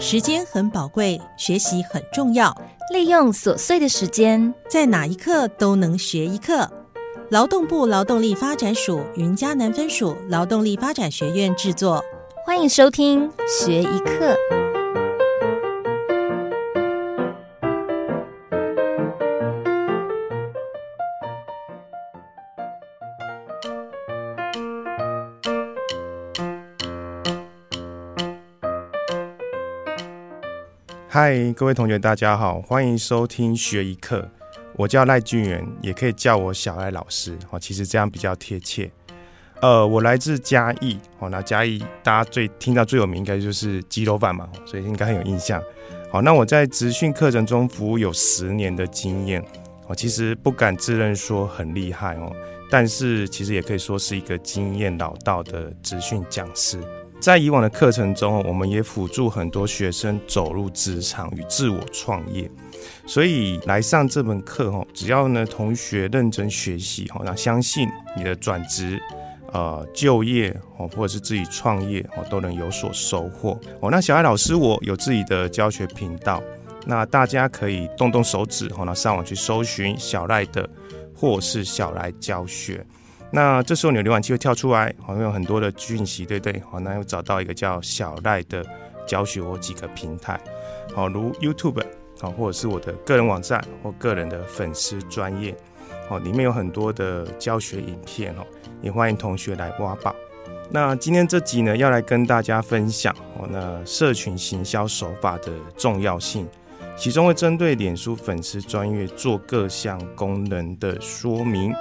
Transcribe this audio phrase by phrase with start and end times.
[0.00, 2.56] 时间很宝贵，学习很重要。
[2.92, 6.70] 利用琐碎的时间，在哪一刻都能学一课。
[7.30, 12.02] 劳动部劳动力发展署云嘉南分署劳动力发展学院制作，
[12.46, 14.36] 欢迎收听学一课。
[31.20, 34.24] 嗨，各位同学，大家好，欢迎收听学一课。
[34.76, 37.36] 我叫赖俊元，也可以叫我小赖老师。
[37.50, 38.88] 哦，其实这样比较贴切。
[39.60, 40.96] 呃，我来自嘉义。
[41.18, 45.60] 哦，那嘉义大家最听到最有名应该就是鸡肉饭嘛，所以应该很有印象。
[46.08, 49.44] 好，那我在职训课程中服务有十年的经验。
[49.88, 52.32] 哦，其实不敢自认说很厉害哦，
[52.70, 56.78] 但是其实也可以说是一个经验老道的职训讲师。
[57.20, 62.48] 在以往的课程中，我们也辅助很多学生走入职场与自我创业。
[63.06, 69.00] 所以来上这门课哈，只要呢同学认真学习哈，那相信你的转职、
[69.52, 73.90] 呃就业哦，或者是自己创业哦，都能有所收获哦。
[73.90, 76.40] 那小艾老师我有自己的教学频道，
[76.86, 80.68] 那大家可以动动手指哈，那上网去搜寻小赖的
[81.14, 82.86] 或是小赖教学。
[83.30, 86.62] 那这时候你的浏览器会跳出来，好像有很多的讯息，对不对？
[86.70, 88.64] 好，那又找到一个叫小赖的
[89.06, 90.40] 教学或几个平台，
[90.94, 91.82] 好，如 YouTube，
[92.18, 95.54] 好，或者是我的个人网站或个人的粉丝专业，
[96.08, 98.46] 哦，里面有很多的教学影片哦，
[98.80, 100.14] 也欢迎同学来挖宝。
[100.70, 106.48] 那今天这集呢，要来跟大家分享哦，那社群行销手法的重要性，
[106.96, 111.74] 其中会针对脸书粉丝专业做各项功能的说明。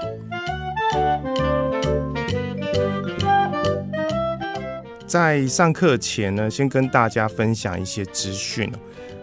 [5.07, 8.69] 在上课前呢，先跟大家分享一些资讯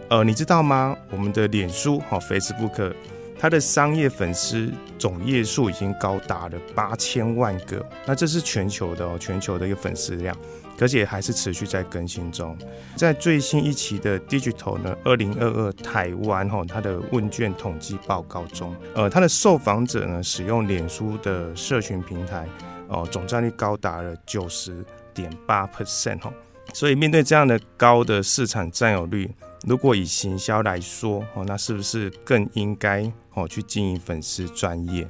[0.09, 0.97] 呃，你知道吗？
[1.11, 2.91] 我们的脸书哈 Facebook，
[3.37, 7.85] 它的商业粉丝总页数已经高达了八千万个。
[8.07, 10.35] 那这是全球的哦，全球的一个粉丝量，
[10.79, 12.57] 而且还是持续在更新中。
[12.95, 22.47] 在最新一期的 Digital 呢，二零二二台湾哈它的问卷统计报告中，呃，它的受访者呢使用脸书的社群平台
[22.87, 24.83] 哦，总占率高达了九十。
[25.15, 26.33] 点八 percent 哦，
[26.73, 29.27] 所以面对这样的高的市场占有率，
[29.65, 35.07] 如果以行销来说哦，那是不是更应该哦去经营粉丝专业？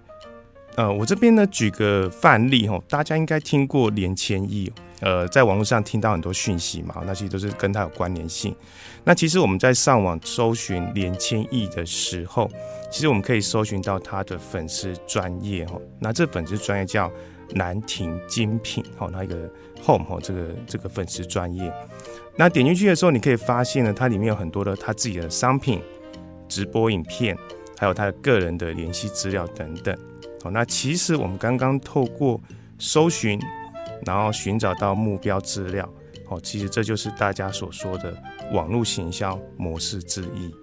[0.75, 8.55] 呃，我这边呢举个范例哦，大家应该听过连千亿，呃，在网络上听到很多讯息嘛，那其实都是跟它有关联性。
[9.03, 12.49] 那其实我们在上网搜寻连千亿的时候，
[12.91, 17.11] 其实我们可以搜寻到他的粉丝专业哦，那这粉丝专业叫。
[17.57, 19.47] 兰亭精品，好，那一个
[19.79, 21.71] home 哈，这个这个粉丝专业，
[22.35, 25.79] 那点进去的时候，你可以发现呢，它里面有很多的他自己的商品、
[26.49, 27.37] 直播影片，
[27.77, 29.95] 还有他的个人的联系资料等等。
[30.51, 32.39] 那其实我们刚刚透过
[32.77, 33.39] 搜寻，
[34.05, 35.87] 然后寻找到目标资料，
[36.29, 38.15] 哦，其实这就是大家所说的
[38.51, 40.53] 网络行销模式之一。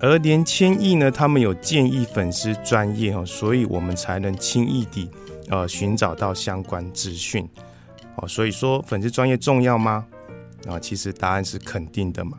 [0.00, 5.10] 而连千亿呢，他们有建议粉丝专业哈，所以我们才能轻易地。
[5.50, 7.46] 呃，寻找到相关资讯，
[8.16, 10.06] 哦，所以说粉丝专业重要吗？
[10.66, 12.38] 啊，其实答案是肯定的嘛。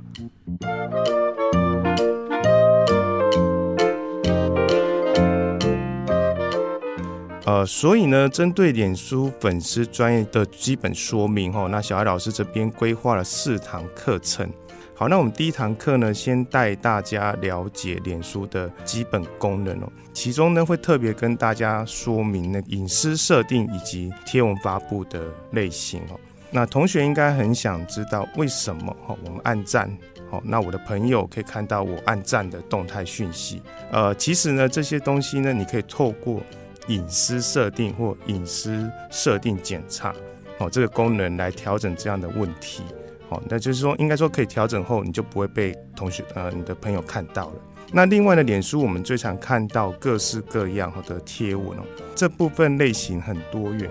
[7.45, 14.49] 呃，所以呢，针对脸书粉丝专业的基本说明，哦，那小艾老师这边规划了四堂课程。
[14.95, 19.91] 好，那我们第一堂课呢，先带大家了解脸书的基本功能哦。
[20.11, 26.19] 其中呢，会特别跟大家说明那隐私设定以及贴文发布的类型哦。
[26.49, 29.87] 那同学应该很想知道为什么哈，我们按赞，
[30.31, 33.61] 好，那我的朋友可以看到我按赞的动态讯息。
[33.91, 36.41] 呃，其实呢，这些东西呢，你可以透过
[36.87, 40.13] 隐私设定或隐私设定检查，
[40.59, 42.83] 哦，这个功能来调整这样的问题。
[43.29, 47.55] 哦，那就是说，应该说可以调整后，你就不会被同学呃你的朋友看到了。
[47.91, 51.83] 那另外呢，脸书我们最常看到各式各样的贴文哦，
[52.15, 53.89] 这部分类型很多元，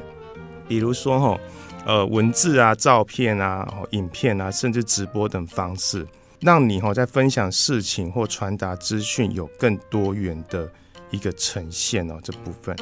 [0.69, 1.41] 比如说哈，
[1.85, 6.07] 呃文字啊、照片啊、影片啊，甚至直播等方式，
[6.41, 10.71] 让你哈在分享事情或传达资讯有更多元的
[11.15, 12.19] 一个呈现哦。
[12.23, 12.77] 这部分，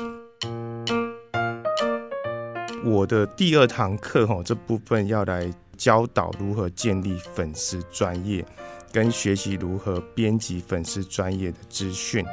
[2.85, 5.53] 我的第二堂课哈，这部分要来。
[5.75, 8.45] 教导如何建立粉丝专业，
[8.93, 12.25] 跟学习如何编辑粉丝专业的资讯。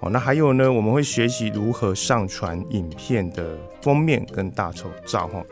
[0.00, 5.26] 哦，那还有呢，我们会学习如何上传影片的封面跟大丑照。
[5.26, 5.44] 哈，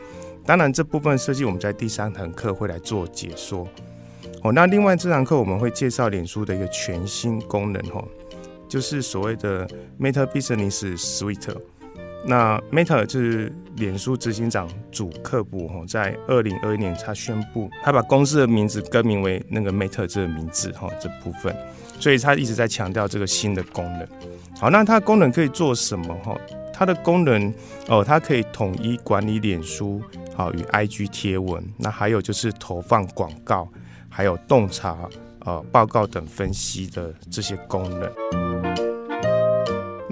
[0.45, 3.67] 当然这部分设计我们在第三堂课会来做解说。
[4.41, 8.07] 哦，那另外这堂课我们会介绍脸书的一个全新功能哦，
[8.75, 9.65] 就是所谓的
[9.97, 11.55] Meta Business Suite。
[12.25, 21.55] 那 Meta 就是脸书执行长主克布哈，在二零二一年他宣布，他把公司的名字更名为那个 Meta 这个名字哈这部分，
[22.01, 24.05] 所以他一直在强调这个新的功能。
[24.59, 26.37] 好，那它功能可以做什么哈？
[26.73, 27.53] 它的功能
[27.87, 30.01] 哦，它可以统一管理脸书
[30.35, 33.69] 好与 IG 贴文，那还有就是投放广告，
[34.09, 35.07] 还有洞察
[35.45, 38.11] 呃报告等分析的这些功能。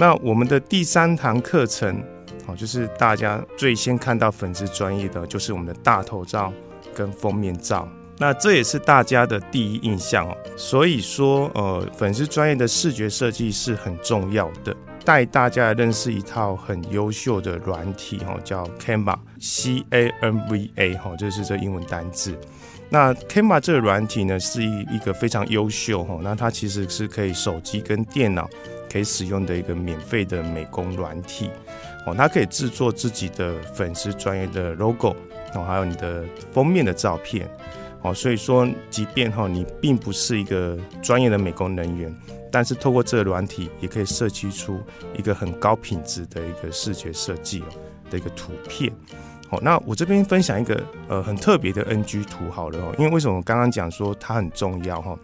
[0.03, 2.03] 那我们的第三堂课程
[2.45, 6.51] 好，就是大家最先看到粉丝专业的，就是我们的大头照
[6.93, 7.87] 跟封面照。
[8.17, 10.35] 那这也是大家的第一印象哦。
[10.57, 14.75] 所以说呃，粉丝专业的视觉设计是很重要的。
[15.05, 22.37] 带大家认识一套很优秀的软体，哈，叫 Canva，C A N V A，哈，就是这英文单字。
[22.89, 28.49] 那 Canva 这个软体呢，是一一个非常优秀，哈，那它其实是可以手机跟电脑
[28.93, 31.49] 可以使用的一个免费的美工软体，
[32.05, 35.15] 哦，它可以制作自己的粉丝专业的 logo，
[35.55, 37.49] 哦，还有你的封面的照片，
[38.03, 42.15] 哦，所以说，即便哈你并不是一个专业的美工人员。
[42.51, 44.79] 但是透过这个软体，也可以设计出
[45.17, 47.65] 一个很高品质的一个视觉设计哦
[48.11, 48.93] 的一个图片。
[49.49, 55.17] 好，那我这边分享一个呃很特别的 NG 图好了哦，因为为什么我刚刚讲说它很重要哈？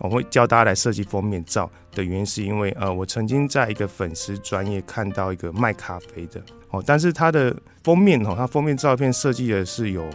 [0.00, 6.40] 我会教大家来设计封面照的原因，是因为呃我曾经在一个粉丝专业看到一个卖咖啡的
[6.70, 10.08] 哦，但是它的封面哦，它封面照片设计的是有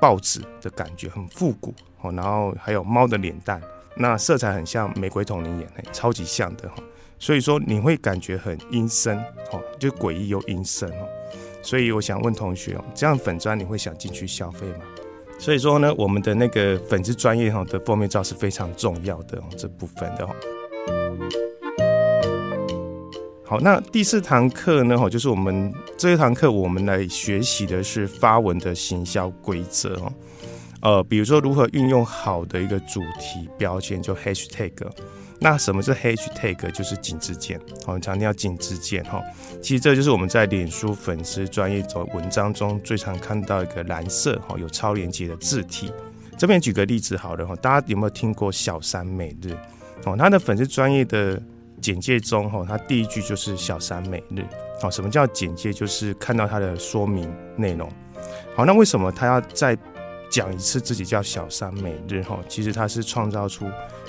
[0.00, 3.60] 报纸的感觉，很复古哦，然后还有猫的脸蛋。
[3.98, 6.76] 那色彩很像玫瑰瞳铃眼，哎，超级像的哈，
[7.18, 9.18] 所以说你会感觉很阴森，
[9.52, 11.08] 哦，就诡异又阴森哦，
[11.62, 14.80] 所以我想问同学哦，这样粉砖你会想进去消费吗？
[15.38, 20.34] 所以说呢，我们的那个粉丝专业哈的封面照是非常重要的，这部分的哈。
[23.44, 30.12] 好，那第四堂课呢，哈，就是我们这一堂课我们来学习的是发文的行销规则哦。
[30.80, 34.72] 呃，比如说如何运用好的一个主题标签，就 hashtag。
[35.38, 36.70] 那什么是 hashtag？
[36.70, 39.20] 就是井字键，我们强调井字键哈。
[39.60, 45.92] 其实这就是我们在脸书粉丝专业走文章中最常看到一个蓝色哈，有超连接的字体。
[46.38, 49.54] 这边举个例子好了哈，大家有没有听过小三美日？
[50.04, 51.42] 哦，他的粉丝专业的
[51.82, 54.42] 简介中哈，他第一句就是小三美日。
[54.82, 55.70] 哦，什么叫简介？
[55.70, 57.90] 就是看到它的说明内容。
[58.54, 59.76] 好，那为什么他要在
[60.30, 63.66] 讲一次自己叫小三每日哈，其实它是创造出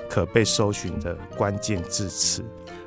[0.10, 2.44] 可被搜寻的关键字词。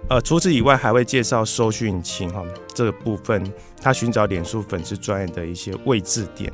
[0.09, 2.45] 呃，除此以外，还会介绍搜寻引擎哈
[2.75, 3.43] 这个部分，
[3.81, 6.53] 它寻找脸书粉丝专业的一些位置点。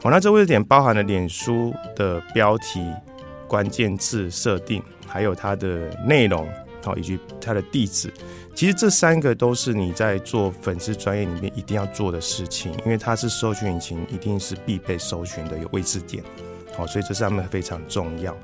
[0.00, 2.84] 好，那这位置点包含了脸书的标题、
[3.48, 6.48] 关键字设定，还有它的内容，
[6.82, 8.12] 好，以及它的地址。
[8.54, 16.22] 其实这三个都是你在做粉丝专业里面一定要做的事情，因为它是搜寻引擎一定是必备搜寻的一个位置点，
[16.76, 18.36] 好，所以这上面非常重要。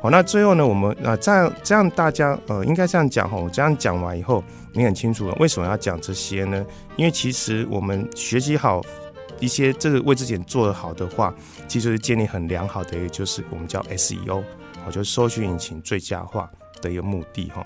[0.00, 4.42] 好，那最后呢，我们啊这样这样大家呃应该这样讲哈，我这样讲完以后，
[4.72, 6.66] 你很清楚了为什么要讲这些呢？
[6.96, 8.82] 因为其实我们学习好
[9.38, 11.32] 一些这个位置点做得好的话，
[11.68, 14.42] 其实是建立很良好的一个就是我们叫 SEO，
[14.84, 17.62] 好，就是搜寻引擎最佳化的一个目的哈。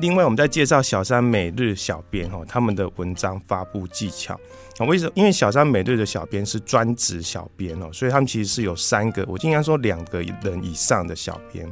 [0.00, 4.34] 另外，我们在介绍小三每日小编哈他们的文章发布技巧
[4.78, 5.12] 啊，为什么？
[5.14, 11.68] 因为小三每日的小编是专职小编哦，所以他们其实是有三个，我经常说两个人以上的小编。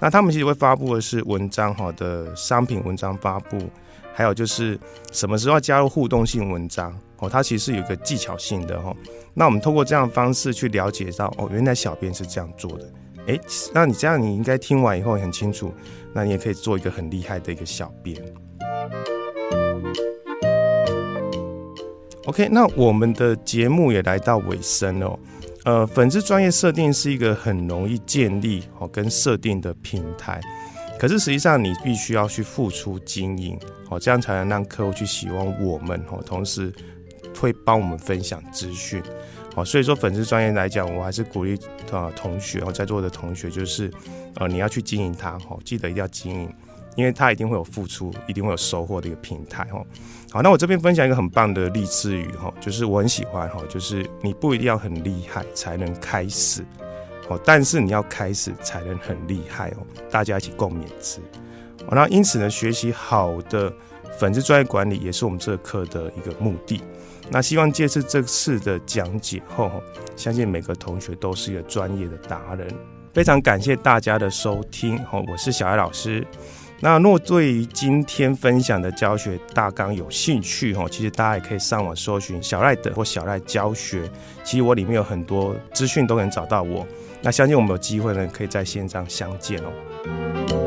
[0.00, 3.70] 那他们其实会发布的是文章哈的商品文章发布，
[4.12, 4.78] 还有就是
[5.12, 8.92] 什么时候加入互动性文章哦，它其实是有一个技巧性的哈。
[9.32, 12.92] 那我们通过这样的方式去了解到哦，原来小编是这样做的。
[13.30, 13.40] 哎，
[13.72, 15.72] 那你这样你应该听完以后很清楚。
[16.12, 18.20] 那你也可以做一个很厉害的一个小编。
[22.26, 25.16] OK，那我们的节目也来到尾声哦。
[25.64, 30.40] 呃，粉丝专业设定是一个很容易建立哦跟设定的平台，
[30.98, 33.56] 可是实际上你必须要去付出经营
[33.88, 36.72] 哦，这样才能让客户去喜欢我们哦，同时
[37.38, 39.00] 会帮我们分享资讯。
[39.54, 41.58] 好，所以说粉丝专业来讲，我还是鼓励
[41.90, 43.90] 啊同学哦，在座的同学就是，
[44.36, 46.54] 呃，你要去经营它哦，记得一定要经营，
[46.96, 49.84] 因为它一定会有付出，一定会有收获的一个平台哦。
[50.30, 56.64] 好，那我这边分享一个很棒的励志语哈，就是我很喜欢哈，就是你不一定要很厉害才能开始
[57.28, 61.18] 哦，但是你要开始才能很厉害哦，大家一起共勉之。
[61.86, 63.72] 好，那因此呢，学习好的
[64.16, 66.80] 粉丝专业管理也是我们这课的一个目的。
[67.32, 69.70] 那希望借次这次的讲解后，
[70.16, 72.66] 相信每个同学都是一个专业的达人。
[73.12, 76.26] 非常感谢大家的收听，我是小艾老师。
[76.80, 84.10] 那若对于今天分享的教学大纲有兴趣，哦，其实大家也可以上网搜寻小赖的或小赖教学，
[84.42, 86.86] 其实我里面有很多资讯都能找到我。
[87.22, 90.59] 那相信我们有机会呢，可以在线上相见哦。